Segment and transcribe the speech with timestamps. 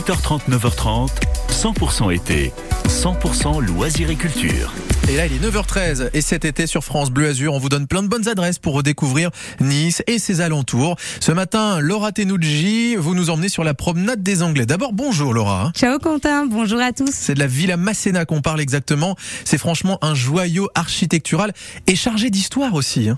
[0.00, 1.10] 8h30, 9h30,
[1.50, 2.52] 100% été,
[2.88, 4.72] 100% loisirs et culture.
[5.10, 7.86] Et là, il est 9h13 et cet été sur France Bleu Azur, on vous donne
[7.86, 10.96] plein de bonnes adresses pour redécouvrir Nice et ses alentours.
[11.20, 14.64] Ce matin, Laura Tenucci, vous nous emmenez sur la promenade des Anglais.
[14.66, 15.72] D'abord, bonjour Laura.
[15.74, 17.10] Ciao Quentin, bonjour à tous.
[17.12, 19.16] C'est de la Villa Masséna qu'on parle exactement.
[19.44, 21.52] C'est franchement un joyau architectural
[21.88, 23.08] et chargé d'histoire aussi.
[23.10, 23.16] hein.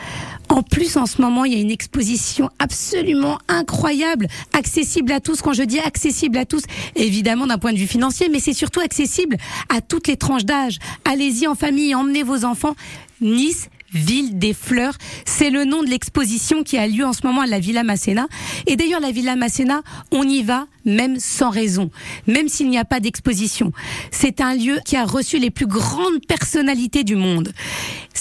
[0.53, 5.41] En plus, en ce moment, il y a une exposition absolument incroyable, accessible à tous.
[5.41, 6.65] Quand je dis accessible à tous,
[6.95, 9.39] évidemment d'un point de vue financier, mais c'est surtout accessible
[9.71, 10.79] à toutes les tranches d'âge.
[11.07, 12.77] Allez-y en famille, emmenez vos enfants.
[13.23, 14.97] Nice, Ville des fleurs,
[15.27, 18.27] c'est le nom de l'exposition qui a lieu en ce moment à la Villa Masséna.
[18.67, 21.91] Et d'ailleurs, la Villa Masséna, on y va même sans raison,
[22.27, 23.71] même s'il n'y a pas d'exposition.
[24.11, 27.53] C'est un lieu qui a reçu les plus grandes personnalités du monde.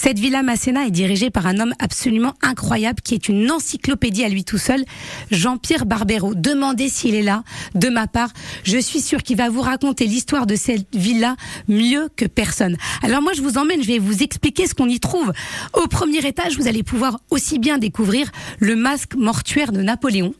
[0.04, 4.28] Cette Villa Masséna est dirigée par un homme absolument incroyable qui est une encyclopédie à
[4.28, 4.84] lui tout seul,
[5.30, 6.34] Jean-Pierre Barbero.
[6.34, 7.44] Demandez s'il est là,
[7.76, 8.30] de ma part.
[8.64, 11.36] Je suis sûre qu'il va vous raconter l'histoire de cette villa
[11.68, 12.76] mieux que personne.
[13.04, 15.32] Alors moi, je vous emmène, je vais vous expliquer ce qu'on y trouve.
[15.72, 20.34] Au premier étage, vous allez pouvoir aussi bien découvrir le masque mortuaire de Napoléon.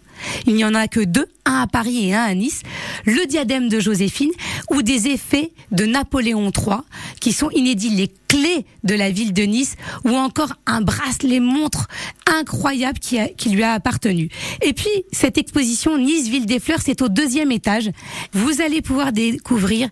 [0.46, 2.62] Il n'y en a que deux, un à Paris et un à Nice.
[3.04, 4.30] Le diadème de Joséphine
[4.72, 6.78] ou des effets de Napoléon III
[7.20, 11.88] qui sont inédits, les clés de la ville de Nice ou encore un bracelet montre
[12.26, 14.30] incroyable qui, qui lui a appartenu.
[14.62, 17.90] Et puis, cette exposition Nice Ville des Fleurs, c'est au deuxième étage.
[18.32, 19.88] Vous allez pouvoir découvrir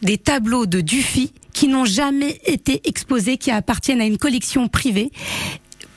[0.00, 5.12] des tableaux de Dufy qui n'ont jamais été exposés, qui appartiennent à une collection privée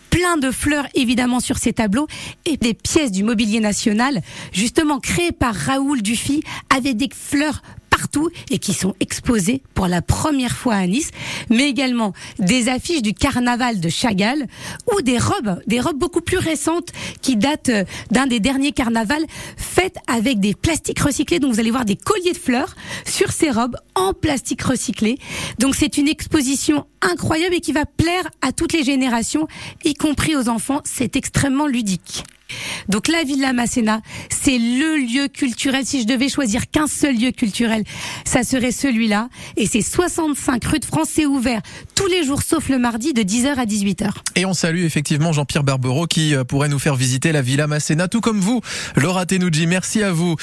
[0.09, 2.07] plein de fleurs évidemment sur ces tableaux
[2.45, 4.21] et des pièces du mobilier national
[4.53, 6.41] justement créées par Raoul Dufy
[6.73, 7.61] avec des fleurs
[7.95, 11.11] partout et qui sont exposées pour la première fois à Nice,
[11.49, 14.47] mais également des affiches du carnaval de Chagall
[14.93, 16.89] ou des robes, des robes beaucoup plus récentes
[17.21, 21.39] qui datent euh, d'un des derniers carnavals faites avec des plastiques recyclés.
[21.39, 25.17] Donc vous allez voir des colliers de fleurs sur ces robes en plastique recyclé.
[25.59, 29.47] Donc c'est une exposition incroyable et qui va plaire à toutes les générations,
[29.85, 30.81] y compris aux enfants.
[30.83, 32.25] C'est extrêmement ludique.
[32.89, 35.85] Donc la Villa Masséna, c'est le lieu culturel.
[35.85, 37.83] Si je devais choisir qu'un seul lieu culturel,
[38.25, 39.29] ça serait celui-là.
[39.57, 41.61] Et c'est 65 rue de France, c'est ouvert
[41.95, 44.09] tous les jours sauf le mardi de 10h à 18h.
[44.35, 48.07] Et on salue effectivement Jean-Pierre Barbero qui euh, pourrait nous faire visiter la Villa Masséna,
[48.07, 48.61] tout comme vous.
[48.95, 50.35] Laura Tenucci, merci à vous.